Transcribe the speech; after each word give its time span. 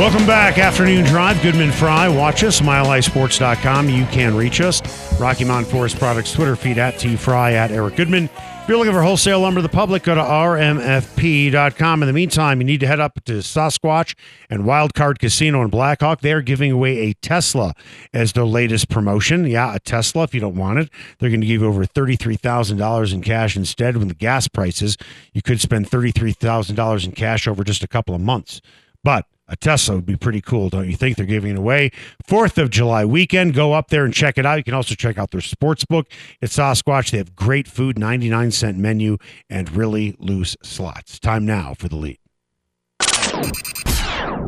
Welcome 0.00 0.24
back. 0.26 0.56
Afternoon 0.56 1.04
Drive. 1.04 1.42
Goodman 1.42 1.70
Fry. 1.72 2.08
Watch 2.08 2.42
us. 2.42 2.62
MileHighSports.com. 2.62 3.90
You 3.90 4.06
can 4.06 4.34
reach 4.34 4.62
us. 4.62 4.80
Rocky 5.20 5.44
Mountain 5.44 5.70
Forest 5.70 5.98
Products 5.98 6.32
Twitter 6.32 6.56
feed 6.56 6.78
at 6.78 6.98
T 6.98 7.16
Fry 7.16 7.52
at 7.52 7.70
Eric 7.70 7.96
Goodman. 7.96 8.30
If 8.34 8.64
you're 8.66 8.78
looking 8.78 8.94
for 8.94 9.02
wholesale 9.02 9.40
lumber 9.40 9.58
to 9.58 9.62
the 9.62 9.68
public, 9.68 10.04
go 10.04 10.14
to 10.14 10.22
rmfp.com. 10.22 12.02
In 12.02 12.06
the 12.06 12.14
meantime, 12.14 12.62
you 12.62 12.64
need 12.64 12.80
to 12.80 12.86
head 12.86 12.98
up 12.98 13.22
to 13.26 13.40
Sasquatch 13.40 14.14
and 14.48 14.62
Wildcard 14.62 15.18
Casino 15.18 15.60
in 15.60 15.68
Blackhawk. 15.68 16.22
They're 16.22 16.40
giving 16.40 16.72
away 16.72 17.10
a 17.10 17.12
Tesla 17.12 17.74
as 18.14 18.32
their 18.32 18.46
latest 18.46 18.88
promotion. 18.88 19.44
Yeah, 19.44 19.74
a 19.74 19.80
Tesla 19.80 20.22
if 20.22 20.32
you 20.32 20.40
don't 20.40 20.56
want 20.56 20.78
it. 20.78 20.88
They're 21.18 21.28
going 21.28 21.42
to 21.42 21.46
give 21.46 21.60
you 21.60 21.68
over 21.68 21.84
$33,000 21.84 23.12
in 23.12 23.20
cash 23.20 23.54
instead. 23.54 23.98
when 23.98 24.08
the 24.08 24.14
gas 24.14 24.48
prices, 24.48 24.96
you 25.34 25.42
could 25.42 25.60
spend 25.60 25.90
$33,000 25.90 27.04
in 27.04 27.12
cash 27.12 27.46
over 27.46 27.62
just 27.64 27.84
a 27.84 27.88
couple 27.88 28.14
of 28.14 28.22
months. 28.22 28.62
But 29.04 29.26
a 29.50 29.56
Tesla 29.56 29.96
would 29.96 30.06
be 30.06 30.16
pretty 30.16 30.40
cool, 30.40 30.70
don't 30.70 30.88
you 30.88 30.96
think? 30.96 31.16
They're 31.16 31.26
giving 31.26 31.50
it 31.52 31.58
away. 31.58 31.90
Fourth 32.26 32.56
of 32.56 32.70
July 32.70 33.04
weekend. 33.04 33.52
Go 33.52 33.72
up 33.72 33.88
there 33.88 34.04
and 34.04 34.14
check 34.14 34.38
it 34.38 34.46
out. 34.46 34.56
You 34.58 34.64
can 34.64 34.74
also 34.74 34.94
check 34.94 35.18
out 35.18 35.32
their 35.32 35.40
sports 35.40 35.84
book 35.84 36.06
at 36.40 36.50
Sasquatch. 36.50 37.10
They 37.10 37.18
have 37.18 37.34
great 37.34 37.66
food, 37.66 37.98
99 37.98 38.52
cent 38.52 38.78
menu, 38.78 39.18
and 39.50 39.70
really 39.72 40.16
loose 40.20 40.56
slots. 40.62 41.18
Time 41.18 41.44
now 41.44 41.74
for 41.74 41.88
the 41.88 41.96
lead. 41.96 42.18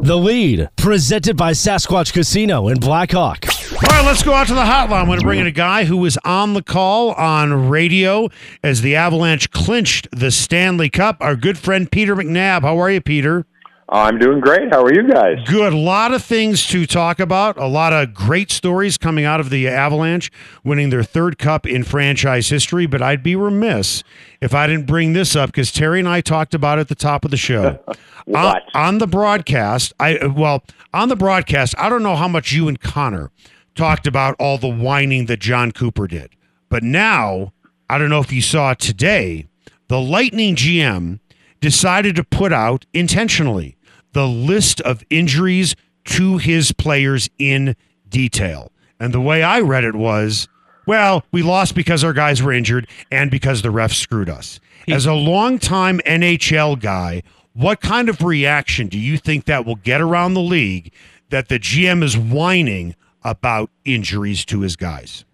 The 0.03 0.17
lead, 0.17 0.69
presented 0.77 1.37
by 1.37 1.53
Sasquatch 1.53 2.13
Casino 2.13 2.69
in 2.69 2.79
Blackhawk. 2.79 3.47
All 3.73 3.79
right, 3.81 4.05
let's 4.05 4.23
go 4.23 4.33
out 4.33 4.47
to 4.49 4.55
the 4.55 4.61
hotline. 4.61 5.01
I'm 5.01 5.07
going 5.07 5.19
to 5.19 5.25
bring 5.25 5.41
in 5.41 5.47
a 5.47 5.53
guy 5.53 5.85
who 5.85 5.97
was 5.97 6.17
on 6.25 6.55
the 6.55 6.63
call 6.63 7.13
on 7.13 7.69
radio 7.69 8.29
as 8.63 8.83
the 8.83 8.95
Avalanche 8.95 9.51
clinched 9.51 10.09
the 10.13 10.31
Stanley 10.31 10.91
Cup. 10.91 11.17
Our 11.21 11.35
good 11.35 11.59
friend 11.59 11.91
Peter 11.91 12.15
McNab. 12.15 12.63
How 12.63 12.79
are 12.79 12.91
you, 12.91 13.01
Peter? 13.01 13.47
I'm 13.89 14.19
doing 14.19 14.41
great. 14.41 14.73
How 14.73 14.83
are 14.83 14.95
you 14.95 15.07
guys? 15.07 15.39
Good. 15.47 15.73
A 15.73 15.77
lot 15.77 16.15
of 16.15 16.25
things 16.25 16.67
to 16.69 16.87
talk 16.87 17.21
about. 17.21 17.59
A 17.59 17.67
lot 17.67 17.93
of 17.93 18.15
great 18.15 18.51
stories 18.51 18.97
coming 18.97 19.25
out 19.25 19.41
of 19.41 19.51
the 19.51 19.69
Avalanche 19.69 20.31
winning 20.65 20.91
their 20.91 21.03
third 21.03 21.39
cup 21.39 21.67
in 21.67 21.85
franchise 21.85 22.49
history. 22.49 22.87
But 22.87 23.03
I'd 23.03 23.23
be 23.23 23.37
remiss 23.37 24.03
if 24.41 24.55
I 24.55 24.67
didn't 24.67 24.87
bring 24.87 25.13
this 25.13 25.37
up 25.37 25.51
because 25.51 25.73
Terry 25.73 25.99
and 25.99 26.09
I 26.09 26.21
talked 26.21 26.55
about 26.55 26.79
it 26.79 26.83
at 26.83 26.89
the 26.89 26.95
top 26.95 27.25
of 27.25 27.31
the 27.31 27.37
show. 27.37 27.81
what? 28.25 28.63
On, 28.75 28.87
on 28.87 28.99
the 28.99 29.07
broadcast, 29.07 29.93
I 30.01 30.27
well 30.27 30.65
on 30.95 31.09
the 31.09 31.17
broadcast. 31.17 31.75
I 31.77 31.89
don't 31.89 32.03
know 32.03 32.17
how 32.17 32.29
much 32.29 32.53
you 32.53 32.69
and 32.69 32.81
Connor 32.81 33.31
talked 33.75 34.07
about 34.07 34.37
all 34.39 34.59
the 34.59 34.69
whining 34.69 35.27
that 35.27 35.41
Jon 35.41 35.73
Cooper 35.73 36.07
did, 36.07 36.31
but 36.69 36.83
now 36.83 37.53
I 37.91 37.99
don't 37.99 38.11
know 38.11 38.21
if 38.21 38.33
you 38.33 38.43
saw 38.43 38.75
today. 38.75 39.49
The 39.89 40.01
Lightning 40.01 40.57
GM 40.57 41.19
decided 41.63 42.17
to 42.17 42.25
put 42.25 42.53
out 42.53 42.85
intentionally 42.93 43.77
the 44.13 44.27
list 44.27 44.83
of 44.83 45.03
injuries 45.09 45.75
to 46.05 46.37
his 46.37 46.73
players 46.73 47.31
in 47.39 47.75
detail. 48.09 48.71
And 49.01 49.15
the 49.15 49.21
way 49.21 49.43
I 49.43 49.61
read 49.61 49.85
it 49.85 49.95
was, 49.95 50.49
well, 50.87 51.25
we 51.33 51.43
lost 51.43 51.75
because 51.75 52.05
our 52.05 52.13
guys 52.13 52.43
were 52.43 52.53
injured 52.53 52.89
and 53.11 53.31
because 53.31 53.63
the 53.63 53.71
refs 53.71 53.95
screwed 53.95 54.29
us. 54.29 54.61
As 54.89 55.07
a 55.07 55.15
longtime 55.15 56.01
NHL 56.05 56.81
guy, 56.81 57.23
what 57.55 57.81
kind 57.81 58.09
of 58.09 58.23
reaction 58.23 58.89
do 58.89 58.99
you 58.99 59.17
think 59.17 59.45
that 59.45 59.65
will 59.65 59.77
get 59.77 60.01
around 60.01 60.35
the 60.35 60.41
league 60.41 60.93
that 61.31 61.49
the 61.49 61.61
GM 61.61 62.03
is 62.03 62.19
whining 62.19 62.97
about 63.23 63.71
injuries 63.85 64.45
to 64.47 64.63
his 64.63 64.75
guys? 64.75 65.25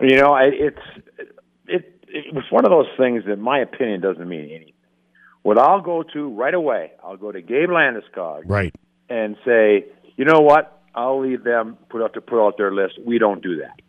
You 0.00 0.16
know, 0.16 0.34
it's 0.36 0.78
it. 1.68 2.02
It 2.08 2.34
was 2.34 2.44
one 2.50 2.64
of 2.64 2.70
those 2.70 2.88
things 2.98 3.22
that 3.28 3.36
my 3.36 3.60
opinion 3.60 4.00
doesn't 4.00 4.28
mean 4.28 4.50
anything. 4.50 4.69
What 5.42 5.58
I'll 5.58 5.80
go 5.80 6.02
to 6.02 6.28
right 6.34 6.54
away, 6.54 6.92
I'll 7.02 7.16
go 7.16 7.32
to 7.32 7.40
Gabe 7.40 7.68
Landeskog 7.70 8.42
Right. 8.44 8.74
and 9.08 9.36
say, 9.44 9.86
you 10.16 10.24
know 10.24 10.40
what? 10.40 10.80
I'll 10.94 11.20
leave 11.22 11.44
them 11.44 11.78
put 11.88 12.02
out 12.02 12.14
to 12.14 12.20
put 12.20 12.44
out 12.44 12.56
their 12.58 12.72
list. 12.72 12.94
We 13.04 13.18
don't 13.18 13.42
do 13.42 13.58
that. 13.58 13.80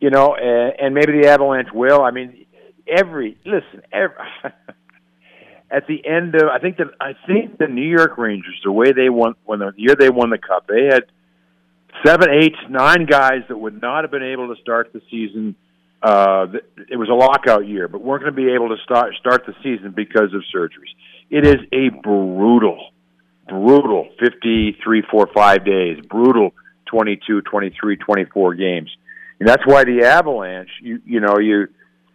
You 0.00 0.10
know, 0.10 0.34
and, 0.34 0.72
and 0.78 0.94
maybe 0.94 1.20
the 1.20 1.28
Avalanche 1.28 1.68
will. 1.72 2.02
I 2.02 2.10
mean, 2.10 2.46
every 2.86 3.38
listen, 3.46 3.82
every, 3.92 4.16
at 5.70 5.86
the 5.86 6.04
end 6.04 6.34
of 6.34 6.48
I 6.48 6.58
think 6.58 6.76
that 6.78 6.88
I 7.00 7.12
think 7.26 7.58
the 7.58 7.68
New 7.68 7.88
York 7.88 8.18
Rangers, 8.18 8.60
the 8.64 8.72
way 8.72 8.92
they 8.92 9.08
won 9.08 9.34
when 9.44 9.60
the 9.60 9.72
year 9.76 9.94
they 9.94 10.10
won 10.10 10.30
the 10.30 10.38
cup, 10.38 10.66
they 10.66 10.86
had 10.90 11.04
seven, 12.04 12.28
eight, 12.30 12.54
nine 12.68 13.06
guys 13.06 13.42
that 13.48 13.56
would 13.56 13.80
not 13.80 14.02
have 14.04 14.10
been 14.10 14.22
able 14.22 14.54
to 14.54 14.60
start 14.60 14.92
the 14.92 15.00
season. 15.10 15.54
Uh, 16.02 16.46
it 16.90 16.96
was 16.96 17.08
a 17.08 17.14
lockout 17.14 17.66
year, 17.66 17.86
but 17.86 18.02
weren't 18.02 18.22
going 18.22 18.34
to 18.34 18.36
be 18.36 18.52
able 18.52 18.68
to 18.68 18.82
start 18.82 19.14
start 19.20 19.46
the 19.46 19.54
season 19.62 19.92
because 19.94 20.34
of 20.34 20.42
surgeries. 20.54 20.90
It 21.30 21.46
is 21.46 21.60
a 21.72 21.90
brutal, 22.02 22.90
brutal 23.48 24.08
53, 24.18 25.02
4, 25.08 25.28
5 25.32 25.64
days, 25.64 25.98
brutal 26.10 26.52
22, 26.86 27.42
23, 27.42 27.96
24 27.96 28.54
games. 28.54 28.90
And 29.38 29.48
that's 29.48 29.64
why 29.64 29.84
the 29.84 30.04
Avalanche, 30.04 30.70
you 30.80 31.00
you 31.06 31.20
know, 31.20 31.38
you 31.38 31.68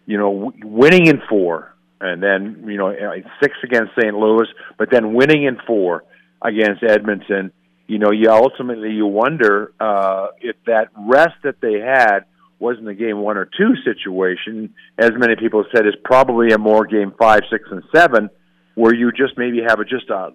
you 0.08 0.16
know, 0.16 0.52
winning 0.62 1.06
in 1.06 1.20
four, 1.28 1.74
and 2.00 2.22
then 2.22 2.64
you 2.66 2.78
know 2.78 2.88
uh, 2.88 3.16
six 3.42 3.54
against 3.62 3.92
St. 4.00 4.14
Louis, 4.14 4.46
but 4.78 4.88
then 4.90 5.12
winning 5.12 5.44
in 5.44 5.58
four 5.66 6.04
against 6.40 6.82
Edmonton. 6.82 7.52
You 7.86 7.98
know, 7.98 8.10
you 8.10 8.30
ultimately 8.30 8.92
you 8.92 9.06
wonder 9.06 9.72
uh, 9.78 10.28
if 10.40 10.56
that 10.66 10.88
rest 10.96 11.34
that 11.44 11.60
they 11.60 11.80
had 11.80 12.20
wasn't 12.58 12.88
a 12.88 12.94
game 12.94 13.18
one 13.20 13.36
or 13.36 13.44
two 13.44 13.74
situation, 13.84 14.74
as 14.98 15.10
many 15.16 15.36
people 15.36 15.64
said, 15.74 15.86
is 15.86 15.94
probably 16.04 16.50
a 16.52 16.58
more 16.58 16.86
game 16.86 17.12
five, 17.18 17.40
six, 17.50 17.64
and 17.70 17.82
seven, 17.94 18.28
where 18.74 18.94
you 18.94 19.12
just 19.12 19.36
maybe 19.36 19.60
have 19.66 19.78
a, 19.80 19.84
just 19.84 20.08
a 20.10 20.30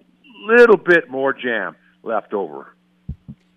little 0.46 0.76
bit 0.76 1.10
more 1.10 1.32
jam 1.32 1.76
left 2.02 2.32
over. 2.32 2.74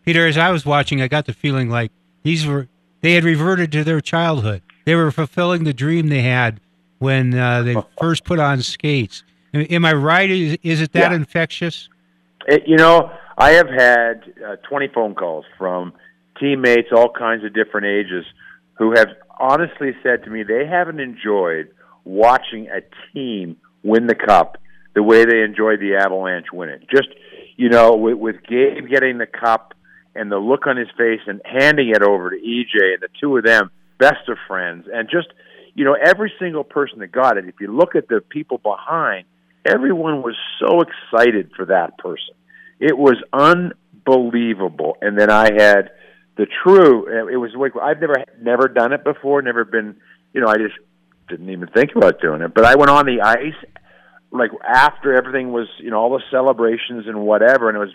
Peter, 0.04 0.26
as 0.28 0.38
I 0.38 0.52
was 0.52 0.66
watching, 0.66 1.02
I 1.02 1.08
got 1.08 1.26
the 1.26 1.34
feeling 1.34 1.70
like 1.70 1.92
these 2.24 2.46
were 2.46 2.68
they 3.02 3.14
had 3.14 3.24
reverted 3.24 3.72
to 3.74 3.84
their 3.84 4.02
childhood. 4.02 4.62
They 4.86 4.96
were 4.96 5.12
fulfilling 5.12 5.64
the 5.66 5.74
dream 5.74 6.08
they 6.08 6.22
had 6.22 6.60
when 7.00 7.38
uh, 7.38 7.62
they 7.64 7.76
first 8.00 8.24
put 8.24 8.40
on 8.40 8.62
skates. 8.62 9.24
Am, 9.54 9.86
I 9.86 9.94
right? 9.94 10.30
Is, 10.30 10.58
is 10.64 10.82
it 10.82 10.92
that 10.94 11.12
Yeah. 11.12 11.16
infectious? 11.18 11.90
It, 12.48 12.64
you 12.68 12.78
know, 12.78 13.12
I 13.38 13.52
have 13.52 13.68
had 13.70 14.24
uh, 14.46 14.56
20 14.68 14.88
phone 14.90 15.16
calls 15.16 15.46
from 15.58 15.94
teammates, 16.40 16.90
all 16.96 17.10
kinds 17.10 17.44
of 17.44 17.54
different 17.54 17.88
ages, 17.88 18.26
who 18.78 18.94
have 18.96 19.10
honestly 19.40 19.92
said 20.04 20.24
to 20.24 20.30
me 20.30 20.44
they 20.44 20.66
haven't 20.66 21.00
enjoyed 21.00 21.70
watching 22.04 22.68
a 22.68 22.82
team 23.14 23.58
win 23.84 24.08
the 24.08 24.16
cup 24.16 24.58
the 24.96 25.04
way 25.04 25.26
they 25.26 25.42
enjoyed 25.42 25.80
the 25.80 25.96
Avalanche 25.96 26.48
win 26.52 26.70
it. 26.70 26.82
Just, 26.90 27.10
you 27.56 27.70
know, 27.70 27.96
with, 27.96 28.18
with 28.18 28.36
Gabe 28.48 28.90
getting 28.90 29.20
the 29.20 29.28
cup 29.28 29.76
and 30.16 30.32
the 30.32 30.38
look 30.38 30.66
on 30.66 30.76
his 30.76 30.88
face 30.98 31.22
and 31.28 31.40
handing 31.46 31.90
it 31.90 32.02
over 32.02 32.32
to 32.32 32.36
EJ 32.36 32.94
and 32.94 33.02
the 33.02 33.10
two 33.22 33.38
of 33.38 33.44
them, 33.44 33.70
best 34.00 34.28
of 34.28 34.38
friends, 34.48 34.88
and 34.92 35.08
just, 35.08 35.28
you 35.76 35.86
know, 35.86 35.96
every 36.04 36.34
single 36.40 36.64
person 36.64 37.00
that 37.00 37.12
got 37.12 37.38
it, 37.38 37.46
if 37.46 37.56
you 37.62 37.72
look 37.72 37.96
at 37.96 38.08
the 38.08 38.22
people 38.22 38.58
behind, 38.58 39.26
everyone 39.66 40.24
was 40.24 40.36
so 40.60 40.82
excited 40.82 41.52
for 41.56 41.66
that 41.66 41.98
person. 42.00 42.34
It 42.80 42.98
was 42.98 43.18
unbelievable. 43.32 44.98
And 45.02 45.16
then 45.16 45.30
I 45.30 45.52
had 45.54 45.92
the 46.38 46.48
true. 46.64 47.08
It 47.30 47.38
was 47.38 47.52
like 47.58 47.74
I've 47.82 48.00
never 48.00 48.24
never 48.40 48.68
done 48.68 48.94
it 48.94 49.04
before. 49.04 49.42
Never 49.42 49.66
been. 49.66 49.98
You 50.34 50.42
know, 50.42 50.48
I 50.48 50.58
just 50.58 50.76
didn't 51.28 51.50
even 51.50 51.68
think 51.70 51.92
about 51.96 52.22
doing 52.22 52.42
it. 52.42 52.54
But 52.54 52.66
I 52.66 52.76
went 52.76 52.90
on 52.90 53.06
the 53.06 53.22
ice 53.22 53.56
like 54.32 54.52
after 54.64 55.16
everything 55.16 55.52
was, 55.52 55.68
you 55.80 55.90
know, 55.90 55.98
all 55.98 56.10
the 56.12 56.24
celebrations 56.32 57.08
and 57.08 57.22
whatever, 57.22 57.70
and 57.70 57.78
it 57.78 57.80
was 57.80 57.94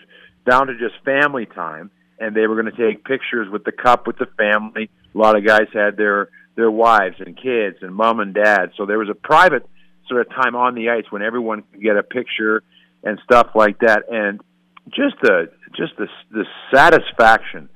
down 0.49 0.67
to 0.67 0.73
just 0.73 0.95
family 1.05 1.45
time. 1.45 1.91
And 2.19 2.35
they 2.35 2.47
were 2.47 2.61
going 2.61 2.73
to 2.73 2.89
take 2.89 3.03
pictures 3.03 3.49
with 3.51 3.63
the 3.63 3.71
cup 3.71 4.07
with 4.07 4.17
the 4.17 4.27
family. 4.37 4.89
A 5.13 5.17
lot 5.17 5.35
of 5.35 5.45
guys 5.45 5.67
had 5.73 5.97
their 5.97 6.29
their 6.55 6.71
wives 6.71 7.15
and 7.19 7.35
kids 7.35 7.77
and 7.81 7.93
mom 7.93 8.19
and 8.19 8.33
dad. 8.33 8.71
So 8.77 8.85
there 8.85 8.99
was 8.99 9.09
a 9.09 9.15
private 9.15 9.67
sort 10.07 10.21
of 10.21 10.29
time 10.29 10.55
on 10.55 10.75
the 10.75 10.89
ice 10.89 11.05
when 11.09 11.21
everyone 11.21 11.63
could 11.63 11.81
get 11.81 11.97
a 11.97 12.03
picture 12.03 12.61
and 13.03 13.19
stuff 13.23 13.49
like 13.55 13.79
that. 13.79 14.03
And 14.09 14.41
just 14.89 15.15
the 15.21 15.49
just 15.75 15.97
the 15.97 16.07
the 16.31 16.45
satisfaction 16.73 17.69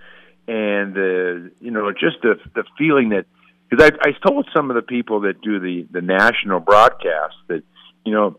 and 0.48 0.94
the 0.94 1.52
you 1.60 1.72
know 1.72 1.92
just 1.92 2.22
the 2.22 2.36
the 2.56 2.64
feeling 2.78 3.10
that 3.10 3.26
because 3.70 3.92
I, 3.92 4.10
I 4.10 4.12
told 4.28 4.48
some 4.56 4.70
of 4.72 4.76
the 4.76 4.82
people 4.82 5.22
that 5.22 5.42
do 5.42 5.60
the 5.60 5.88
the 5.92 6.02
national 6.02 6.60
broadcast 6.60 7.36
that 7.48 7.64
you 8.06 8.14
know 8.14 8.38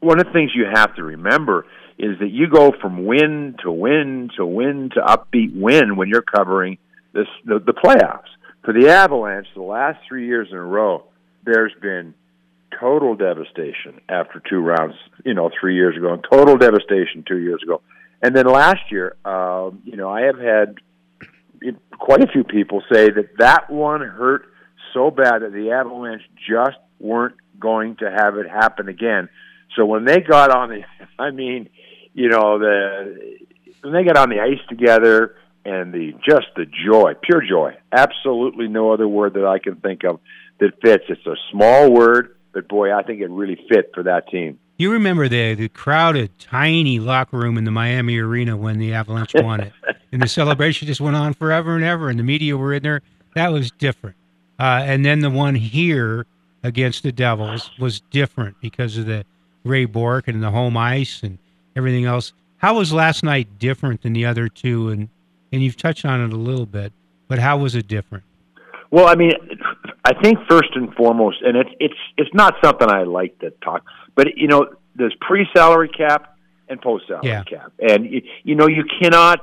one 0.00 0.20
of 0.20 0.26
the 0.26 0.32
things 0.32 0.52
you 0.54 0.66
have 0.72 0.94
to 0.96 1.02
remember 1.02 1.66
is 1.98 2.18
that 2.20 2.28
you 2.28 2.48
go 2.48 2.72
from 2.80 3.06
win 3.06 3.56
to 3.62 3.70
win 3.70 4.30
to 4.36 4.44
win 4.44 4.90
to 4.94 5.00
upbeat 5.00 5.58
win 5.58 5.96
when 5.96 6.08
you're 6.08 6.22
covering 6.22 6.78
this 7.12 7.26
the, 7.44 7.58
the 7.58 7.72
playoffs. 7.72 8.28
For 8.64 8.72
the 8.72 8.88
Avalanche, 8.88 9.46
the 9.54 9.62
last 9.62 10.00
three 10.08 10.26
years 10.26 10.48
in 10.50 10.56
a 10.56 10.62
row, 10.62 11.04
there's 11.44 11.72
been 11.80 12.14
total 12.78 13.14
devastation 13.14 14.00
after 14.08 14.42
two 14.50 14.58
rounds, 14.58 14.94
you 15.24 15.34
know, 15.34 15.50
three 15.58 15.76
years 15.76 15.96
ago, 15.96 16.12
and 16.12 16.24
total 16.28 16.56
devastation 16.56 17.24
two 17.26 17.38
years 17.38 17.62
ago. 17.62 17.80
And 18.22 18.34
then 18.34 18.46
last 18.46 18.90
year, 18.90 19.16
um, 19.24 19.82
you 19.84 19.96
know, 19.96 20.10
I 20.10 20.22
have 20.22 20.38
had 20.38 20.76
quite 21.98 22.22
a 22.22 22.26
few 22.32 22.44
people 22.44 22.82
say 22.92 23.10
that 23.10 23.38
that 23.38 23.70
one 23.70 24.00
hurt 24.00 24.46
so 24.94 25.10
bad 25.10 25.42
that 25.42 25.52
the 25.52 25.72
Avalanche 25.72 26.22
just 26.48 26.78
weren't 26.98 27.36
going 27.58 27.96
to 27.96 28.10
have 28.10 28.36
it 28.36 28.48
happen 28.48 28.88
again. 28.88 29.28
So 29.76 29.84
when 29.84 30.04
they 30.04 30.20
got 30.20 30.54
on 30.54 30.70
the, 30.70 30.82
I 31.22 31.30
mean, 31.30 31.68
you 32.14 32.28
know, 32.28 32.58
the 32.58 33.38
when 33.82 33.92
they 33.92 34.04
got 34.04 34.16
on 34.16 34.30
the 34.30 34.40
ice 34.40 34.64
together 34.68 35.36
and 35.64 35.92
the 35.92 36.12
just 36.26 36.46
the 36.56 36.64
joy, 36.64 37.12
pure 37.22 37.42
joy, 37.46 37.76
absolutely 37.92 38.68
no 38.68 38.92
other 38.92 39.06
word 39.06 39.34
that 39.34 39.44
I 39.44 39.58
can 39.58 39.76
think 39.76 40.04
of 40.04 40.20
that 40.58 40.80
fits. 40.82 41.04
It's 41.08 41.26
a 41.26 41.36
small 41.52 41.92
word, 41.92 42.36
but 42.52 42.68
boy, 42.68 42.92
I 42.92 43.02
think 43.02 43.20
it 43.20 43.30
really 43.30 43.58
fit 43.68 43.90
for 43.94 44.04
that 44.04 44.28
team. 44.28 44.58
You 44.78 44.92
remember 44.92 45.28
the 45.28 45.54
the 45.54 45.68
crowded, 45.68 46.38
tiny 46.38 46.98
locker 46.98 47.38
room 47.38 47.56
in 47.56 47.64
the 47.64 47.70
Miami 47.70 48.18
arena 48.18 48.56
when 48.56 48.78
the 48.78 48.92
Avalanche 48.92 49.32
won 49.42 49.60
it, 49.60 49.72
and 50.12 50.20
the 50.20 50.28
celebration 50.28 50.86
just 50.86 51.00
went 51.00 51.16
on 51.16 51.32
forever 51.32 51.76
and 51.76 51.84
ever, 51.84 52.10
and 52.10 52.18
the 52.18 52.24
media 52.24 52.56
were 52.56 52.74
in 52.74 52.82
there. 52.82 53.02
That 53.34 53.52
was 53.52 53.70
different. 53.70 54.16
Uh, 54.58 54.82
and 54.84 55.04
then 55.04 55.20
the 55.20 55.30
one 55.30 55.54
here 55.54 56.26
against 56.62 57.02
the 57.02 57.12
Devils 57.12 57.70
was 57.78 58.00
different 58.10 58.60
because 58.60 58.96
of 58.96 59.06
the 59.06 59.24
Ray 59.64 59.84
Bourque 59.84 60.28
and 60.28 60.42
the 60.42 60.50
home 60.50 60.76
ice 60.76 61.22
and 61.22 61.38
everything 61.74 62.04
else. 62.04 62.32
How 62.58 62.74
was 62.76 62.92
last 62.92 63.22
night 63.22 63.58
different 63.58 64.02
than 64.02 64.12
the 64.12 64.24
other 64.24 64.48
two? 64.48 64.90
And 64.90 65.08
and 65.52 65.62
you've 65.62 65.76
touched 65.76 66.04
on 66.04 66.20
it 66.20 66.32
a 66.32 66.36
little 66.36 66.66
bit, 66.66 66.92
but 67.28 67.38
how 67.38 67.56
was 67.56 67.74
it 67.74 67.88
different? 67.88 68.24
Well, 68.90 69.08
I 69.08 69.14
mean, 69.14 69.32
I 70.08 70.12
think 70.22 70.38
first 70.48 70.70
and 70.74 70.94
foremost, 70.94 71.38
and 71.42 71.56
it's 71.56 71.70
it's 71.80 72.00
it's 72.16 72.30
not 72.34 72.54
something 72.62 72.88
I 72.88 73.02
like 73.02 73.38
to 73.40 73.50
talk, 73.62 73.82
but 74.14 74.36
you 74.36 74.46
know, 74.46 74.68
there's 74.94 75.14
pre-salary 75.20 75.88
cap 75.88 76.36
and 76.68 76.80
post-salary 76.80 77.26
Yeah. 77.28 77.42
cap, 77.44 77.72
and 77.80 78.06
you, 78.06 78.22
you 78.44 78.54
know, 78.54 78.68
you 78.68 78.84
cannot 79.00 79.40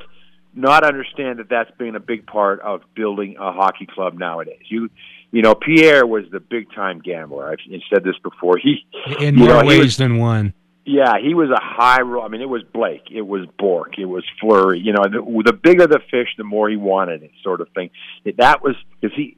not 0.56 0.86
understand 0.86 1.39
that 1.39 1.50
that's 1.50 1.71
been 1.77 1.95
a 1.95 2.00
big 2.00 2.25
part 2.27 2.60
of 2.62 2.81
building 2.95 3.36
a 3.39 3.51
hockey 3.51 3.88
club 3.88 4.18
nowadays. 4.18 4.62
You 4.69 4.89
you 5.31 5.42
know, 5.42 5.56
Pierre 5.56 6.06
was 6.06 6.25
the 6.31 6.39
big-time 6.39 7.00
gambler. 7.00 7.50
I've 7.50 7.57
said 7.92 8.04
this 8.04 8.15
before. 8.24 8.57
He 8.57 8.86
In 9.19 9.36
more 9.36 9.48
know, 9.48 9.65
ways 9.65 9.80
was- 9.80 9.98
than 9.98 10.18
one. 10.18 10.54
yeah, 10.86 11.15
he 11.21 11.33
was 11.33 11.50
a 11.50 11.60
high 11.60 12.01
roll. 12.01 12.24
I 12.24 12.27
mean, 12.27 12.42
it 12.42 12.50
was 12.50 12.62
Blake, 12.71 13.07
it 13.12 13.25
was 13.27 13.48
Bourque, 13.57 13.98
it 13.98 14.06
was 14.06 14.24
Fleury. 14.39 14.80
You 14.80 14.94
know, 14.94 15.04
the, 15.04 15.42
the 15.45 15.54
bigger 15.54 15.88
the 15.88 16.00
fish, 16.12 16.30
the 16.38 16.44
more 16.44 16.69
he 16.69 16.75
wanted 16.77 17.24
it, 17.24 17.31
sort 17.42 17.62
of 17.62 17.68
thing. 17.75 17.89
That 18.38 18.62
was 18.63 18.75
because 19.01 19.15
he 19.18 19.36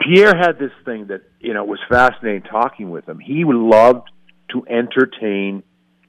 Pierre 0.00 0.36
had 0.36 0.58
this 0.58 0.72
thing 0.84 1.08
that 1.08 1.22
you 1.40 1.54
know 1.54 1.64
was 1.64 1.80
fascinating 1.88 2.42
talking 2.42 2.90
with 2.90 3.08
him. 3.08 3.18
He 3.18 3.44
loved 3.46 4.10
to 4.50 4.64
entertain 4.68 5.62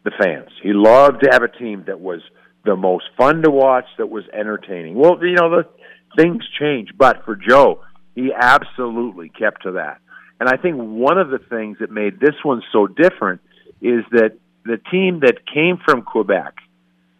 the 0.03 0.11
fans. 0.11 0.49
He 0.63 0.71
loved 0.73 1.23
to 1.23 1.29
have 1.31 1.43
a 1.43 1.47
team 1.47 1.83
that 1.87 1.99
was 1.99 2.21
the 2.65 2.75
most 2.75 3.05
fun 3.17 3.41
to 3.43 3.49
watch, 3.49 3.85
that 3.97 4.09
was 4.09 4.23
entertaining. 4.33 4.95
Well, 4.95 5.17
you 5.21 5.35
know, 5.35 5.49
the 5.49 5.67
things 6.17 6.43
change, 6.59 6.89
but 6.97 7.23
for 7.25 7.35
Joe, 7.35 7.81
he 8.15 8.31
absolutely 8.33 9.29
kept 9.29 9.63
to 9.63 9.73
that. 9.73 9.99
And 10.39 10.47
I 10.47 10.57
think 10.57 10.77
one 10.77 11.17
of 11.17 11.29
the 11.29 11.39
things 11.39 11.77
that 11.79 11.91
made 11.91 12.19
this 12.19 12.35
one 12.43 12.61
so 12.71 12.87
different 12.87 13.41
is 13.81 14.03
that 14.11 14.37
the 14.65 14.77
team 14.91 15.21
that 15.21 15.45
came 15.51 15.77
from 15.83 16.01
Quebec 16.01 16.55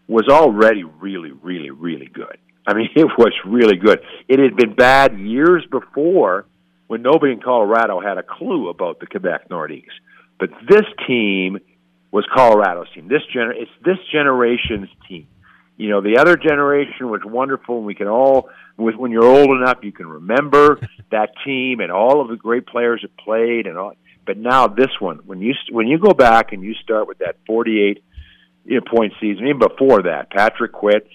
was 0.07 0.27
already 0.29 0.83
really, 0.83 1.31
really, 1.31 1.69
really 1.69 2.09
good. 2.13 2.37
I 2.67 2.73
mean, 2.73 2.89
it 2.95 3.07
was 3.17 3.33
really 3.45 3.77
good. 3.77 3.99
It 4.27 4.39
had 4.39 4.55
been 4.55 4.75
bad 4.75 5.17
years 5.17 5.65
before 5.69 6.45
when 6.89 7.03
nobody 7.03 7.33
in 7.33 7.39
Colorado 7.39 8.01
had 8.01 8.17
a 8.17 8.23
clue 8.23 8.67
about 8.67 8.99
the 8.99 9.05
Quebec 9.05 9.47
Nordiques. 9.49 9.93
But 10.39 10.49
this 10.67 10.85
team 11.07 11.59
was 12.11 12.25
Colorado's 12.35 12.87
team. 12.95 13.07
This 13.07 13.21
gener- 13.31 13.53
it's 13.55 13.69
this 13.85 13.99
generation's 14.11 14.89
team. 15.07 15.27
You 15.77 15.89
know, 15.89 16.01
the 16.01 16.17
other 16.17 16.35
generation 16.35 17.11
was 17.11 17.21
wonderful, 17.23 17.77
and 17.77 17.85
we 17.85 17.93
can 17.93 18.07
all, 18.07 18.49
with 18.75 18.95
when 18.95 19.11
you're 19.11 19.23
old 19.23 19.51
enough, 19.51 19.77
you 19.83 19.91
can 19.91 20.07
remember 20.07 20.79
that 21.11 21.29
team 21.45 21.79
and 21.79 21.91
all 21.91 22.21
of 22.21 22.27
the 22.27 22.35
great 22.35 22.65
players 22.65 23.03
that 23.03 23.15
played 23.17 23.67
and 23.67 23.77
all. 23.77 23.93
But 24.25 24.37
now 24.37 24.65
this 24.65 24.99
one, 24.99 25.19
when 25.27 25.41
you 25.41 25.53
when 25.71 25.85
you 25.85 25.99
go 25.99 26.13
back 26.13 26.53
and 26.53 26.63
you 26.63 26.73
start 26.73 27.07
with 27.07 27.19
that 27.19 27.35
48 27.45 28.03
you 28.65 28.75
know, 28.75 28.81
point 28.81 29.13
season, 29.21 29.45
even 29.45 29.59
before 29.59 30.01
that, 30.03 30.31
Patrick 30.31 30.71
quit. 30.71 31.07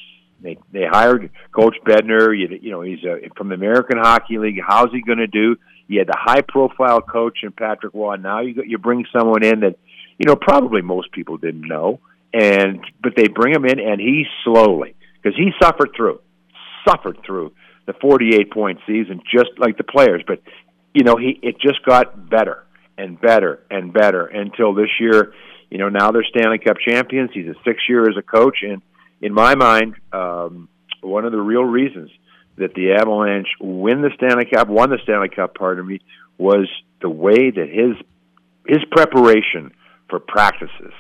They 0.44 0.58
they 0.72 0.84
hired 0.88 1.30
Coach 1.52 1.76
Bednar. 1.84 2.38
You, 2.38 2.58
you 2.60 2.70
know 2.70 2.82
he's 2.82 3.02
a, 3.02 3.30
from 3.34 3.48
the 3.48 3.54
American 3.54 3.98
Hockey 3.98 4.38
League. 4.38 4.60
How's 4.64 4.92
he 4.92 5.00
going 5.00 5.18
to 5.18 5.26
do? 5.26 5.56
You 5.88 5.98
had 6.00 6.06
the 6.06 6.18
high 6.18 6.42
profile 6.42 7.00
coach 7.00 7.38
in 7.42 7.50
Patrick 7.50 7.94
Roy. 7.94 8.16
Now 8.16 8.42
you 8.42 8.62
you 8.64 8.76
bring 8.76 9.06
someone 9.10 9.42
in 9.42 9.60
that 9.60 9.76
you 10.18 10.26
know 10.26 10.36
probably 10.36 10.82
most 10.82 11.10
people 11.12 11.38
didn't 11.38 11.66
know, 11.66 11.98
and 12.34 12.80
but 13.02 13.14
they 13.16 13.26
bring 13.26 13.54
him 13.54 13.64
in 13.64 13.80
and 13.80 13.98
he 13.98 14.24
slowly 14.44 14.94
because 15.22 15.36
he 15.36 15.50
suffered 15.60 15.90
through 15.96 16.20
suffered 16.86 17.18
through 17.24 17.52
the 17.86 17.94
48 17.94 18.50
point 18.50 18.78
season 18.86 19.22
just 19.34 19.50
like 19.58 19.78
the 19.78 19.84
players, 19.84 20.22
but 20.26 20.42
you 20.92 21.04
know 21.04 21.16
he 21.16 21.38
it 21.42 21.58
just 21.58 21.82
got 21.86 22.28
better 22.28 22.64
and 22.98 23.18
better 23.18 23.60
and 23.70 23.94
better 23.94 24.26
until 24.26 24.74
this 24.74 24.90
year. 25.00 25.32
You 25.70 25.78
know 25.78 25.88
now 25.88 26.10
they're 26.10 26.24
Stanley 26.24 26.58
Cup 26.58 26.76
champions. 26.86 27.30
He's 27.32 27.46
a 27.46 27.54
six 27.64 27.80
year 27.88 28.10
as 28.10 28.16
a 28.18 28.22
coach 28.22 28.58
and 28.62 28.82
in 29.24 29.32
my 29.32 29.54
mind, 29.54 29.94
um, 30.12 30.68
one 31.00 31.24
of 31.24 31.32
the 31.32 31.40
real 31.40 31.64
reasons 31.64 32.10
that 32.56 32.74
the 32.74 32.92
Avalanche 32.92 33.48
win 33.58 34.02
the 34.02 34.10
Stanley 34.16 34.44
Cup, 34.44 34.68
won 34.68 34.90
the 34.90 34.98
Stanley 35.02 35.30
Cup, 35.30 35.54
pardon 35.54 35.86
me, 35.86 36.00
was 36.36 36.68
the 37.00 37.08
way 37.08 37.50
that 37.50 37.68
his 37.68 37.96
his 38.68 38.84
preparation 38.90 39.72
for 40.10 40.20
practices 40.20 40.92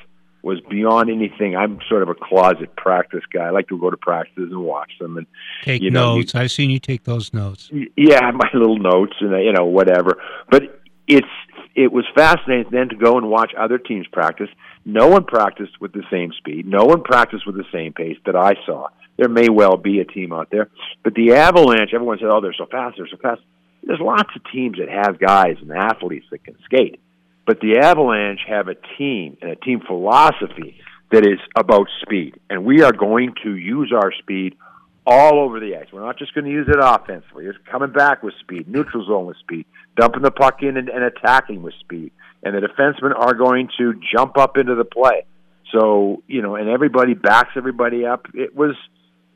was 0.42 0.60
beyond 0.70 1.10
anything. 1.10 1.54
I'm 1.54 1.78
sort 1.86 2.02
of 2.02 2.08
a 2.08 2.14
closet 2.14 2.74
practice 2.76 3.22
guy. 3.30 3.44
I 3.44 3.50
like 3.50 3.68
to 3.68 3.78
go 3.78 3.90
to 3.90 3.96
practices 3.98 4.50
and 4.50 4.60
watch 4.60 4.92
them, 4.98 5.18
and 5.18 5.26
Take 5.62 5.82
you 5.82 5.90
know, 5.90 6.16
notes. 6.16 6.34
I've 6.34 6.50
seen 6.50 6.70
you 6.70 6.78
take 6.78 7.04
those 7.04 7.34
notes. 7.34 7.70
yeah, 7.94 8.30
my 8.34 8.48
little 8.54 8.78
notes 8.78 9.16
and 9.20 9.32
you 9.44 9.52
know 9.52 9.66
whatever. 9.66 10.16
But 10.50 10.80
it's 11.06 11.26
it 11.74 11.92
was 11.92 12.04
fascinating 12.14 12.70
then 12.70 12.88
to 12.90 12.96
go 12.96 13.18
and 13.18 13.28
watch 13.28 13.52
other 13.58 13.78
teams 13.78 14.06
practice. 14.12 14.48
No 14.84 15.08
one 15.08 15.24
practiced 15.24 15.80
with 15.80 15.92
the 15.92 16.04
same 16.10 16.32
speed. 16.38 16.66
No 16.66 16.84
one 16.84 17.02
practiced 17.02 17.46
with 17.46 17.56
the 17.56 17.64
same 17.72 17.92
pace 17.92 18.16
that 18.26 18.36
I 18.36 18.54
saw. 18.64 18.88
There 19.16 19.28
may 19.28 19.48
well 19.48 19.76
be 19.76 20.00
a 20.00 20.04
team 20.04 20.32
out 20.32 20.50
there, 20.50 20.70
but 21.02 21.14
the 21.14 21.34
Avalanche. 21.34 21.90
Everyone 21.94 22.18
said, 22.18 22.28
"Oh, 22.28 22.40
they're 22.40 22.54
so 22.54 22.66
fast. 22.66 22.96
They're 22.96 23.08
so 23.08 23.16
fast." 23.16 23.40
There's 23.82 24.00
lots 24.00 24.30
of 24.34 24.42
teams 24.50 24.78
that 24.78 24.88
have 24.88 25.18
guys 25.18 25.56
and 25.60 25.70
athletes 25.70 26.26
that 26.30 26.44
can 26.44 26.56
skate, 26.64 27.00
but 27.46 27.60
the 27.60 27.78
Avalanche 27.78 28.40
have 28.46 28.68
a 28.68 28.74
team 28.96 29.36
and 29.42 29.50
a 29.50 29.56
team 29.56 29.80
philosophy 29.80 30.80
that 31.10 31.26
is 31.26 31.38
about 31.54 31.86
speed, 32.02 32.40
and 32.50 32.64
we 32.64 32.82
are 32.82 32.92
going 32.92 33.34
to 33.44 33.54
use 33.54 33.92
our 33.92 34.10
speed 34.12 34.56
all 35.06 35.40
over 35.40 35.60
the 35.60 35.76
ice. 35.76 35.86
We're 35.92 36.00
not 36.00 36.18
just 36.18 36.34
going 36.34 36.44
to 36.44 36.50
use 36.50 36.68
it 36.68 36.78
offensively. 36.80 37.46
It's 37.46 37.58
coming 37.70 37.92
back 37.92 38.22
with 38.22 38.34
speed, 38.40 38.68
neutral 38.68 39.06
zone 39.06 39.26
with 39.26 39.36
speed, 39.38 39.66
dumping 39.96 40.22
the 40.22 40.30
puck 40.30 40.62
in 40.62 40.76
and, 40.76 40.88
and 40.88 41.04
attacking 41.04 41.62
with 41.62 41.74
speed. 41.80 42.12
And 42.42 42.54
the 42.54 42.66
defensemen 42.66 43.18
are 43.18 43.34
going 43.34 43.68
to 43.78 43.94
jump 44.14 44.38
up 44.38 44.56
into 44.56 44.74
the 44.74 44.84
play. 44.84 45.24
So 45.72 46.22
you 46.26 46.42
know, 46.42 46.56
and 46.56 46.68
everybody 46.68 47.14
backs 47.14 47.50
everybody 47.56 48.06
up. 48.06 48.26
It 48.34 48.54
was 48.54 48.76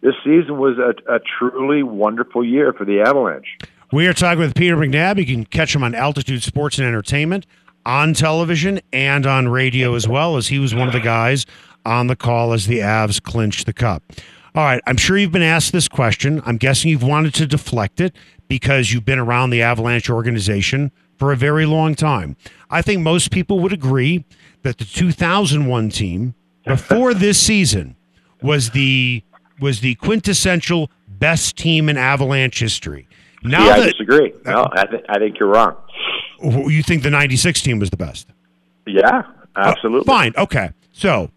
this 0.00 0.14
season 0.24 0.58
was 0.58 0.78
a, 0.78 1.12
a 1.12 1.18
truly 1.38 1.82
wonderful 1.82 2.44
year 2.44 2.72
for 2.72 2.84
the 2.84 3.00
Avalanche. 3.00 3.58
We 3.90 4.06
are 4.06 4.12
talking 4.12 4.40
with 4.40 4.54
Peter 4.54 4.76
McNab. 4.76 5.18
You 5.18 5.26
can 5.26 5.44
catch 5.46 5.74
him 5.74 5.82
on 5.82 5.94
Altitude 5.94 6.42
Sports 6.42 6.78
and 6.78 6.86
Entertainment 6.86 7.46
on 7.84 8.12
television 8.12 8.80
and 8.92 9.26
on 9.26 9.48
radio 9.48 9.94
as 9.94 10.06
well, 10.06 10.36
as 10.36 10.48
he 10.48 10.58
was 10.58 10.74
one 10.74 10.86
of 10.86 10.92
the 10.92 11.00
guys 11.00 11.46
on 11.86 12.06
the 12.06 12.16
call 12.16 12.52
as 12.52 12.66
the 12.66 12.80
Avs 12.80 13.22
clinched 13.22 13.64
the 13.66 13.72
cup. 13.72 14.02
All 14.54 14.64
right, 14.64 14.82
I'm 14.86 14.96
sure 14.96 15.16
you've 15.18 15.32
been 15.32 15.42
asked 15.42 15.72
this 15.72 15.88
question. 15.88 16.42
I'm 16.46 16.56
guessing 16.56 16.90
you've 16.90 17.02
wanted 17.02 17.34
to 17.34 17.46
deflect 17.46 18.00
it 18.00 18.14
because 18.48 18.92
you've 18.92 19.04
been 19.04 19.18
around 19.18 19.50
the 19.50 19.62
Avalanche 19.62 20.08
organization 20.10 20.90
for 21.16 21.32
a 21.32 21.36
very 21.36 21.66
long 21.66 21.94
time. 21.94 22.36
I 22.70 22.82
think 22.82 23.02
most 23.02 23.30
people 23.30 23.60
would 23.60 23.72
agree 23.72 24.24
that 24.62 24.78
the 24.78 24.84
2001 24.84 25.90
team 25.90 26.34
before 26.64 27.14
this 27.14 27.38
season 27.38 27.96
was 28.42 28.70
the 28.70 29.22
was 29.60 29.80
the 29.80 29.96
quintessential 29.96 30.90
best 31.08 31.56
team 31.56 31.88
in 31.88 31.96
Avalanche 31.96 32.60
history. 32.60 33.08
Now 33.42 33.66
yeah, 33.66 33.72
I 33.72 33.90
disagree. 33.90 34.32
No, 34.44 34.68
I, 34.72 34.84
th- 34.86 35.04
I 35.08 35.18
think 35.18 35.38
you're 35.38 35.48
wrong. 35.48 35.76
you 36.42 36.82
think 36.82 37.02
the 37.02 37.10
96 37.10 37.60
team 37.62 37.78
was 37.80 37.90
the 37.90 37.96
best. 37.96 38.28
Yeah, 38.86 39.08
uh, 39.08 39.22
absolutely. 39.56 40.06
Fine. 40.06 40.32
Okay. 40.36 40.70
So, 40.92 41.30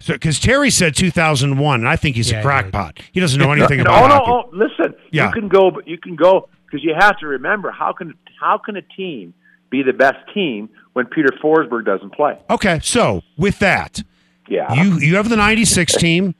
so 0.00 0.12
because 0.14 0.38
Terry 0.38 0.70
said 0.70 0.94
2001, 0.96 1.80
and 1.80 1.88
I 1.88 1.96
think 1.96 2.16
he's 2.16 2.30
Yeah, 2.30 2.38
a 2.38 2.40
I 2.40 2.42
crackpot. 2.42 3.00
He 3.12 3.20
doesn't 3.20 3.40
know 3.40 3.52
anything 3.58 3.78
no, 3.78 3.82
about 3.84 4.08
no, 4.08 4.14
hockey. 4.16 4.30
oh, 4.30 4.50
listen. 4.52 4.94
Yeah. 5.10 5.26
You 5.28 5.32
can 5.32 5.48
go, 5.48 5.70
but 5.70 5.86
you 5.88 5.98
can 5.98 6.16
go 6.16 6.48
because 6.66 6.84
you 6.84 6.94
have 6.98 7.18
to 7.18 7.26
remember 7.26 7.70
how 7.70 7.92
can 7.92 8.14
how 8.40 8.58
can 8.58 8.76
a 8.76 8.82
team 8.82 9.34
be 9.70 9.82
the 9.82 9.92
best 9.92 10.18
team 10.32 10.68
when 10.92 11.06
Peter 11.06 11.28
Forsberg 11.42 11.84
doesn't 11.84 12.10
play? 12.14 12.38
Okay. 12.50 12.80
So 12.82 13.22
with 13.36 13.58
that, 13.58 14.02
Yeah, 14.48 14.72
you 14.72 14.98
you 14.98 15.16
have 15.16 15.28
the 15.28 15.36
96 15.36 15.94
team, 15.96 16.34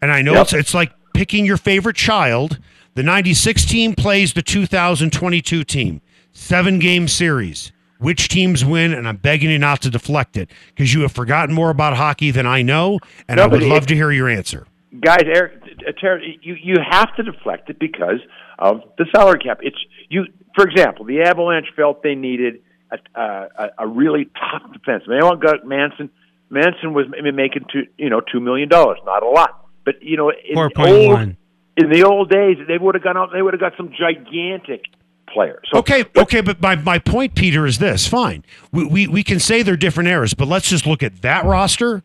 and 0.00 0.10
I 0.12 0.22
know 0.22 0.32
Yep. 0.34 0.42
it's 0.42 0.52
it's 0.54 0.74
like 0.74 0.92
picking 1.14 1.44
your 1.44 1.56
favorite 1.56 1.96
child. 1.96 2.58
The 2.94 3.02
96 3.02 3.64
team 3.66 3.94
plays 3.94 4.32
the 4.32 4.42
2022 4.42 5.64
team. 5.64 6.00
Seven 6.32 6.78
game 6.78 7.08
series. 7.08 7.72
Which 8.00 8.28
teams 8.28 8.64
win? 8.64 8.92
And 8.94 9.06
I'm 9.06 9.16
begging 9.16 9.50
you 9.50 9.58
not 9.58 9.82
to 9.82 9.90
deflect 9.90 10.36
it 10.36 10.50
because 10.74 10.92
you 10.92 11.02
have 11.02 11.12
forgotten 11.12 11.54
more 11.54 11.70
about 11.70 11.96
hockey 11.96 12.30
than 12.30 12.46
I 12.46 12.62
know, 12.62 12.98
and 13.28 13.36
No, 13.38 13.44
I 13.44 13.46
would 13.46 13.62
love 13.62 13.82
it- 13.84 13.88
to 13.88 13.94
hear 13.94 14.10
your 14.10 14.28
answer. 14.28 14.66
guys, 15.00 15.22
Eric, 15.24 15.62
uh, 15.86 15.92
Terry, 16.00 16.38
you 16.42 16.54
you 16.54 16.76
have 16.90 17.14
to 17.16 17.22
deflect 17.22 17.70
it 17.70 17.78
because 17.78 18.20
of 18.58 18.82
the 18.98 19.06
salary 19.14 19.38
cap. 19.38 19.58
It's 19.62 19.76
you. 20.08 20.26
For 20.56 20.66
example, 20.66 21.04
the 21.04 21.22
Avalanche 21.22 21.68
felt 21.76 22.02
they 22.02 22.14
needed 22.14 22.60
a 22.90 22.98
a, 23.20 23.68
a 23.78 23.86
really 23.86 24.24
tough 24.34 24.72
defense. 24.72 25.04
They 25.06 25.18
all 25.20 25.36
got 25.36 25.64
Manson. 25.66 26.10
Manson 26.48 26.92
was 26.94 27.06
making 27.08 27.66
two, 27.72 27.86
you 27.98 28.10
know, 28.10 28.20
two 28.20 28.40
million 28.40 28.68
dollars, 28.68 28.98
not 29.06 29.22
a 29.22 29.28
lot, 29.28 29.66
but 29.84 30.02
you 30.02 30.16
know, 30.16 30.30
in 30.30 30.54
Four 30.54 30.70
old- 30.78 31.36
In 31.76 31.88
the 31.90 32.02
old 32.02 32.28
days, 32.30 32.56
they 32.66 32.76
would 32.76 32.94
have 32.96 33.04
gone 33.04 33.16
out. 33.16 33.30
They 33.32 33.40
would 33.40 33.54
have 33.54 33.60
got 33.60 33.74
some 33.76 33.90
gigantic 33.96 34.82
players. 35.32 35.66
So, 35.72 35.78
Okay, 35.80 36.04
okay, 36.16 36.40
but 36.40 36.60
my, 36.60 36.76
my 36.76 36.98
point, 36.98 37.34
Peter, 37.34 37.66
is 37.66 37.78
this. 37.78 38.06
Fine. 38.06 38.44
We, 38.72 38.84
we, 38.84 39.06
we 39.06 39.22
can 39.24 39.38
say 39.40 39.62
they're 39.62 39.76
different 39.76 40.08
eras, 40.08 40.34
but 40.34 40.48
let's 40.48 40.68
just 40.68 40.86
look 40.86 41.02
at 41.02 41.22
that 41.22 41.44
roster 41.44 42.02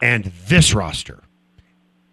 and 0.00 0.24
this 0.46 0.74
roster. 0.74 1.22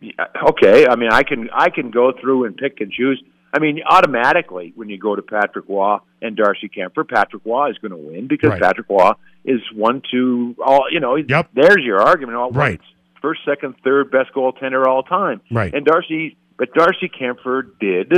Yeah, 0.01 0.11
okay. 0.49 0.87
I 0.87 0.95
mean, 0.95 1.11
I 1.11 1.23
can 1.23 1.49
I 1.53 1.69
can 1.69 1.89
go 1.89 2.11
through 2.19 2.45
and 2.45 2.57
pick 2.57 2.81
and 2.81 2.91
choose. 2.91 3.23
I 3.53 3.59
mean, 3.59 3.81
automatically 3.89 4.73
when 4.75 4.89
you 4.89 4.97
go 4.97 5.15
to 5.15 5.21
Patrick 5.21 5.65
Roy 5.69 5.97
and 6.21 6.35
Darcy 6.35 6.67
Kuemper, 6.69 7.07
Patrick 7.07 7.43
Roy 7.45 7.69
is 7.69 7.77
going 7.77 7.91
to 7.91 7.97
win 7.97 8.27
because 8.27 8.49
Right. 8.49 8.61
Patrick 8.61 8.89
Roy 8.89 9.11
is 9.45 9.61
one, 9.73 10.01
two, 10.11 10.55
all 10.65 10.87
you 10.91 10.99
know. 10.99 11.15
Yep. 11.15 11.49
There's 11.53 11.83
your 11.83 12.01
argument. 12.01 12.37
All 12.37 12.51
Right. 12.51 12.81
First, 13.21 13.41
second, 13.45 13.75
third 13.85 14.11
best 14.11 14.33
goaltender 14.33 14.85
all 14.85 15.03
time. 15.03 15.39
Right. 15.49 15.73
And 15.73 15.85
Darcy, 15.85 16.35
but 16.57 16.73
Darcy 16.73 17.07
Kemper 17.07 17.61
did 17.79 18.11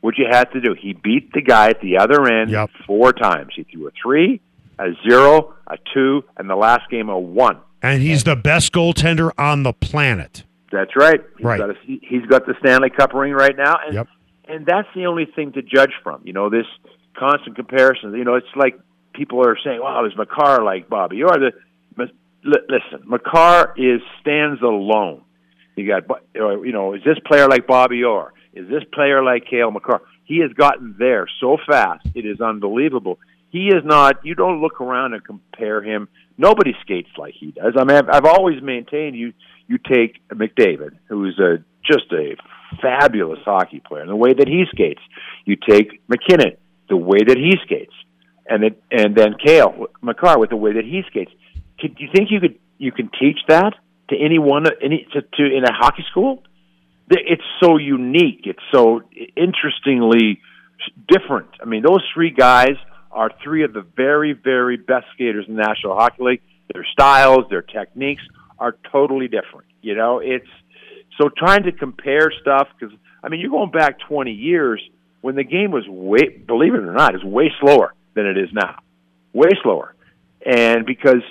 what 0.00 0.16
you 0.18 0.26
had 0.30 0.44
to 0.52 0.60
do. 0.60 0.74
He 0.78 0.92
beat 0.92 1.32
the 1.32 1.42
guy 1.42 1.68
at 1.70 1.80
the 1.80 1.98
other 1.98 2.26
end 2.30 2.50
Yep. 2.50 2.70
four 2.86 3.12
times. 3.12 3.52
He 3.54 3.64
threw 3.64 3.86
a 3.88 3.90
three, 4.02 4.40
a 4.78 4.88
zero, 5.08 5.54
a 5.66 5.76
two, 5.94 6.24
and 6.36 6.48
the 6.48 6.56
last 6.56 6.88
game 6.90 7.08
a 7.08 7.18
one. 7.18 7.58
And 7.82 8.02
he's 8.02 8.24
the 8.24 8.36
best 8.36 8.72
goaltender 8.72 9.30
on 9.38 9.62
the 9.62 9.72
planet. 9.72 10.44
That's 10.72 10.94
right. 10.96 11.20
He's 11.36 11.44
Right. 11.44 11.58
Got 11.58 11.70
a, 11.70 11.74
he's 11.84 12.24
got 12.26 12.46
the 12.46 12.54
Stanley 12.60 12.90
Cup 12.90 13.12
ring 13.14 13.32
right 13.32 13.56
now, 13.56 13.76
and 13.84 13.94
Yep. 13.94 14.08
and 14.48 14.66
that's 14.66 14.88
the 14.94 15.06
only 15.06 15.24
thing 15.26 15.52
to 15.52 15.62
judge 15.62 15.92
from. 16.02 16.20
You 16.24 16.32
know, 16.32 16.48
this 16.48 16.66
constant 17.16 17.56
comparison. 17.56 18.14
You 18.14 18.24
know, 18.24 18.34
it's 18.34 18.46
like 18.54 18.78
people 19.14 19.40
are 19.46 19.56
saying, 19.64 19.80
"Wow, 19.80 20.04
is 20.04 20.16
Makar 20.16 20.62
like 20.62 20.88
Bobby 20.88 21.22
Orr?" 21.22 21.38
The 21.38 21.52
listen, 22.44 23.02
Makar 23.06 23.74
is 23.76 24.00
stands 24.20 24.62
alone. 24.62 25.22
You 25.76 25.86
got, 25.88 26.04
you 26.34 26.72
know, 26.72 26.94
is 26.94 27.02
this 27.04 27.18
player 27.26 27.48
like 27.48 27.66
Bobby 27.66 28.02
Orr? 28.04 28.32
Is 28.52 28.68
this 28.68 28.82
player 28.92 29.22
like 29.22 29.44
Cale 29.48 29.70
Makar? 29.70 30.00
He 30.24 30.40
has 30.40 30.52
gotten 30.52 30.96
there 30.98 31.26
so 31.40 31.56
fast; 31.66 32.06
it 32.14 32.26
is 32.26 32.40
unbelievable. 32.40 33.18
He 33.50 33.68
is 33.68 33.84
not. 33.84 34.24
You 34.24 34.34
don't 34.34 34.60
look 34.60 34.80
around 34.80 35.14
and 35.14 35.24
compare 35.24 35.82
him. 35.82 36.08
Nobody 36.38 36.72
skates 36.82 37.10
like 37.18 37.34
he 37.38 37.50
does. 37.50 37.74
I 37.76 37.84
mean, 37.84 37.96
I've, 37.96 38.08
I've 38.08 38.24
always 38.24 38.62
maintained 38.62 39.16
you. 39.16 39.32
You 39.66 39.78
take 39.78 40.26
McDavid, 40.28 40.98
who's 41.08 41.38
a 41.38 41.62
just 41.84 42.12
a 42.12 42.36
fabulous 42.80 43.40
hockey 43.44 43.80
player, 43.80 44.02
and 44.02 44.10
the 44.10 44.16
way 44.16 44.32
that 44.32 44.48
he 44.48 44.64
skates. 44.72 45.00
You 45.44 45.56
take 45.56 46.00
MacKinnon, 46.08 46.56
the 46.88 46.96
way 46.96 47.18
that 47.26 47.36
he 47.36 47.52
skates, 47.64 47.94
and 48.46 48.64
it, 48.64 48.82
and 48.90 49.16
then 49.16 49.34
Cale 49.44 49.86
Makar 50.02 50.38
with 50.38 50.50
the 50.50 50.56
way 50.56 50.72
that 50.74 50.84
he 50.84 51.02
skates. 51.08 51.32
Could 51.80 51.96
you 51.98 52.08
think 52.14 52.30
you 52.30 52.40
could 52.40 52.58
you 52.78 52.92
can 52.92 53.10
teach 53.20 53.38
that 53.48 53.74
to 54.10 54.16
anyone 54.16 54.66
any 54.82 55.06
to, 55.12 55.22
to 55.22 55.44
in 55.44 55.64
a 55.64 55.72
hockey 55.72 56.04
school? 56.10 56.42
It's 57.10 57.42
so 57.62 57.76
unique. 57.76 58.42
It's 58.44 58.62
so 58.72 59.02
interestingly 59.36 60.40
different. 61.08 61.48
I 61.60 61.64
mean, 61.64 61.82
those 61.82 62.02
three 62.14 62.30
guys 62.30 62.76
are 63.10 63.30
three 63.42 63.64
of 63.64 63.72
the 63.72 63.84
very, 63.96 64.32
very 64.32 64.76
best 64.76 65.06
skaters 65.14 65.46
in 65.48 65.56
the 65.56 65.62
National 65.62 65.96
Hockey 65.96 66.22
League. 66.22 66.42
Their 66.72 66.86
styles, 66.92 67.46
their 67.50 67.62
techniques 67.62 68.22
are 68.58 68.76
totally 68.92 69.26
different. 69.26 69.66
You 69.82 69.96
know, 69.96 70.20
it's 70.20 70.46
so 71.20 71.28
trying 71.28 71.64
to 71.64 71.72
compare 71.72 72.32
stuff 72.40 72.68
because 72.78 72.94
I 73.22 73.28
mean, 73.28 73.40
you're 73.40 73.50
going 73.50 73.70
back 73.70 73.98
20 74.08 74.30
years 74.30 74.80
when 75.20 75.34
the 75.34 75.44
game 75.44 75.70
was 75.70 75.86
way, 75.88 76.28
believe 76.28 76.74
it 76.74 76.80
or 76.80 76.92
not, 76.92 77.14
is 77.14 77.24
way 77.24 77.52
slower 77.60 77.94
than 78.14 78.26
it 78.26 78.38
is 78.38 78.48
now, 78.52 78.78
way 79.32 79.50
slower, 79.62 79.94
and 80.44 80.86
because 80.86 81.22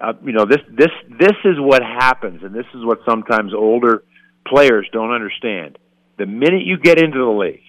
uh, 0.00 0.14
you 0.24 0.32
know 0.32 0.44
this 0.44 0.60
this 0.70 0.90
this 1.18 1.36
is 1.44 1.56
what 1.58 1.82
happens, 1.82 2.42
and 2.42 2.54
this 2.54 2.66
is 2.74 2.84
what 2.84 2.98
sometimes 3.08 3.52
older 3.54 4.02
players 4.48 4.88
don't 4.92 5.12
understand. 5.12 5.78
The 6.18 6.26
minute 6.26 6.64
you 6.64 6.78
get 6.78 6.98
into 6.98 7.18
the 7.18 7.30
league 7.30 7.62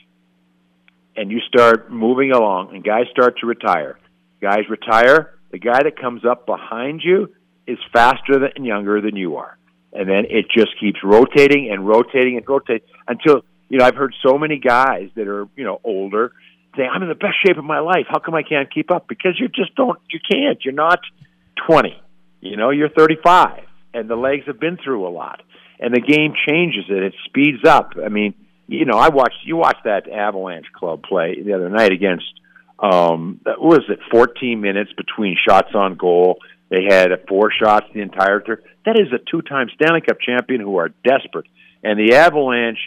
and 1.16 1.32
you 1.32 1.40
start 1.48 1.92
moving 1.92 2.32
along, 2.32 2.74
and 2.74 2.84
guys 2.84 3.06
start 3.12 3.40
to 3.40 3.46
retire, 3.46 4.00
guys 4.42 4.70
retire. 4.70 5.36
The 5.52 5.60
guy 5.60 5.84
that 5.84 6.00
comes 6.00 6.24
up 6.26 6.46
behind 6.46 7.02
you 7.04 7.34
is 7.68 7.78
faster 7.92 8.40
than, 8.40 8.52
and 8.56 8.66
younger 8.66 9.02
than 9.02 9.16
you 9.16 9.38
are, 9.38 9.58
and 9.94 10.08
then 10.08 10.26
it 10.30 10.46
just 10.56 10.80
keeps 10.80 11.00
rotating 11.04 11.70
and 11.72 11.88
rotating 11.88 12.38
and 12.38 12.48
rotating 12.48 12.88
until 13.08 13.42
you 13.68 13.80
know. 13.80 13.86
I've 13.86 13.96
heard 13.96 14.14
so 14.26 14.38
many 14.38 14.60
guys 14.60 15.10
that 15.16 15.28
are 15.28 15.48
you 15.56 15.66
know 15.66 15.82
older 15.84 16.32
say, 16.78 16.84
"I'm 16.84 17.02
in 17.02 17.10
the 17.10 17.16
best 17.16 17.36
shape 17.46 17.58
of 17.58 17.66
my 17.66 17.80
life. 17.80 18.06
How 18.08 18.20
come 18.20 18.36
I 18.36 18.44
can't 18.44 18.72
keep 18.74 18.92
up?" 18.92 19.08
Because 19.08 19.40
you 19.40 19.48
just 19.48 19.76
don't. 19.76 20.00
You 20.12 20.20
can't. 20.20 20.64
You're 20.64 20.74
not 20.74 21.00
20. 21.68 22.00
You 22.42 22.56
know, 22.56 22.70
you're 22.70 22.90
35, 22.90 23.64
and 23.94 24.10
the 24.10 24.16
legs 24.16 24.46
have 24.48 24.60
been 24.60 24.78
through 24.78 25.06
a 25.06 25.10
lot, 25.10 25.42
and 25.80 25.94
the 25.94 26.02
game 26.02 26.34
changes 26.48 26.86
it. 26.90 27.04
It 27.04 27.14
speeds 27.26 27.66
up. 27.66 27.94
I 28.04 28.10
mean, 28.10 28.34
you 28.68 28.86
know, 28.86 28.98
I 28.98 29.10
watched 29.10 29.38
you 29.44 29.56
watched 29.56 29.84
that 29.86 30.10
Avalanche 30.10 30.68
club 30.74 31.04
play 31.04 31.42
the 31.42 31.54
other 31.54 31.70
night 31.70 31.92
against 31.92 32.26
um 32.78 33.42
what 33.44 33.60
was 33.62 33.84
it 33.90 34.00
14 34.12 34.62
minutes 34.62 34.92
between 34.94 35.38
shots 35.48 35.74
on 35.74 35.96
goal. 35.96 36.40
They 36.70 36.84
had 36.84 37.10
four 37.28 37.52
shots 37.52 37.88
the 37.94 38.02
entire 38.02 38.42
third. 38.42 38.64
That 38.86 39.00
is 39.00 39.08
a 39.12 39.18
two-time 39.18 39.70
Stanley 39.74 40.02
Cup 40.02 40.20
champion 40.20 40.62
who 40.62 40.78
are 40.78 40.90
desperate, 41.04 41.48
and 41.84 42.00
the 42.00 42.16
Avalanche 42.16 42.80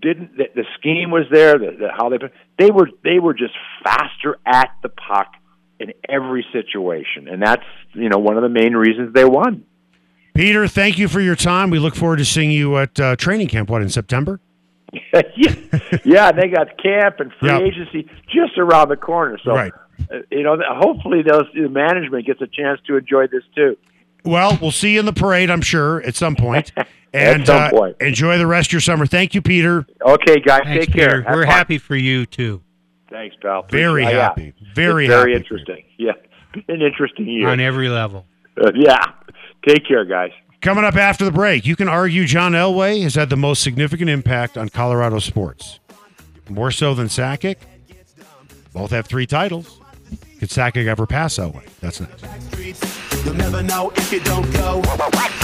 didn't. 0.00 0.36
The, 0.36 0.46
the 0.54 0.64
scheme 0.78 1.10
was 1.10 1.24
there. 1.30 1.58
The, 1.58 1.76
the, 1.78 1.88
how 1.94 2.08
they 2.08 2.18
they 2.58 2.70
were 2.70 2.88
they 3.04 3.18
were 3.18 3.34
just 3.34 3.54
faster 3.84 4.38
at 4.46 4.70
the 4.82 4.88
puck 4.88 5.32
in 5.78 5.92
every 6.08 6.46
situation, 6.52 7.28
and 7.28 7.42
that's 7.42 7.64
you 7.92 8.08
know 8.08 8.18
one 8.18 8.36
of 8.36 8.42
the 8.42 8.48
main 8.48 8.74
reasons 8.74 9.12
they 9.12 9.24
won. 9.24 9.64
Peter, 10.36 10.68
thank 10.68 10.98
you 10.98 11.08
for 11.08 11.20
your 11.20 11.34
time. 11.36 11.70
We 11.70 11.78
look 11.78 11.94
forward 11.96 12.18
to 12.18 12.24
seeing 12.24 12.50
you 12.50 12.76
at 12.78 12.98
uh, 13.00 13.16
training 13.16 13.48
camp. 13.48 13.70
What 13.70 13.82
in 13.82 13.88
September? 13.88 14.40
yeah, 15.12 15.54
yeah, 16.04 16.32
they 16.32 16.48
got 16.48 16.80
camp 16.80 17.16
and 17.20 17.32
free 17.40 17.48
Yep. 17.50 17.62
agency 17.62 18.08
just 18.28 18.56
around 18.58 18.88
the 18.90 18.96
corner. 18.96 19.38
So, 19.44 19.52
Right. 19.52 19.72
uh, 20.10 20.18
you 20.30 20.42
know, 20.42 20.56
hopefully 20.68 21.22
those 21.22 21.44
the 21.54 21.68
management 21.68 22.26
gets 22.26 22.40
a 22.40 22.46
chance 22.46 22.80
to 22.86 22.96
enjoy 22.96 23.26
this 23.26 23.42
too. 23.54 23.76
Well, 24.24 24.58
we'll 24.60 24.70
see 24.72 24.94
you 24.94 25.00
in 25.00 25.06
the 25.06 25.12
parade, 25.12 25.50
I'm 25.50 25.60
sure, 25.62 26.02
at 26.02 26.14
some 26.14 26.36
point. 26.36 26.72
And 27.14 27.46
some 27.46 27.56
uh, 27.56 27.70
point. 27.70 27.96
enjoy 28.00 28.36
the 28.36 28.46
rest 28.46 28.68
of 28.68 28.72
your 28.72 28.80
summer. 28.82 29.06
Thank 29.06 29.34
you, 29.34 29.40
Peter. 29.40 29.86
Okay, 30.06 30.38
guys, 30.40 30.60
Thanks, 30.64 30.84
take 30.86 30.94
Peter. 30.94 31.08
care. 31.08 31.22
Have 31.22 31.34
We're 31.34 31.44
fun. 31.46 31.52
happy 31.54 31.78
for 31.78 31.96
you 31.96 32.26
too. 32.26 32.60
Thanks, 33.08 33.34
pal. 33.40 33.64
Very 33.70 34.02
Appreciate- 34.02 34.16
yeah. 34.18 34.22
happy. 34.24 34.52
Very 34.74 35.04
It's 35.06 35.14
very 35.14 35.32
happy. 35.32 35.42
interesting. 35.42 35.82
Yeah, 35.96 36.12
an 36.68 36.82
interesting 36.82 37.26
year. 37.26 37.48
on 37.48 37.58
every 37.60 37.88
level. 37.88 38.26
Uh, 38.62 38.70
yeah. 38.74 38.98
Take 39.66 39.86
care, 39.86 40.04
guys. 40.04 40.30
Coming 40.60 40.84
up 40.84 40.96
after 40.96 41.24
the 41.24 41.32
break, 41.32 41.66
you 41.66 41.76
can 41.76 41.88
argue 41.88 42.24
John 42.24 42.52
Elway 42.52 43.02
has 43.02 43.14
had 43.14 43.30
the 43.30 43.36
most 43.36 43.62
significant 43.62 44.08
impact 44.10 44.56
on 44.56 44.68
Colorado 44.68 45.18
sports. 45.18 45.80
More 46.48 46.70
so 46.70 46.94
than 46.94 47.08
Sakic. 47.08 47.56
Both 48.72 48.90
have 48.90 49.06
three 49.06 49.26
titles. 49.26 49.80
Could 50.38 50.50
Sakic 50.50 50.86
ever 50.86 51.06
pass 51.06 51.38
Elway? 51.38 51.66
That's 51.80 52.00
next. 52.00 52.24
You'll 53.24 53.34
never 53.34 53.62
know 53.62 53.92
if 53.96 54.12
you 54.12 54.20
don't 54.20 54.50
go. 54.52 54.82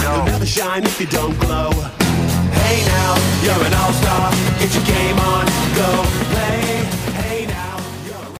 You'll 0.01 0.25
never 0.25 0.45
shine 0.45 0.83
if 0.83 0.99
you 0.99 1.07
don't 1.07 1.37
glow. 1.39 1.71
Hey 1.71 2.85
now, 2.85 3.15
you're 3.43 3.65
an 3.65 3.73
all-star. 3.73 4.31
Get 4.59 4.73
your 4.73 4.85
game 4.85 5.23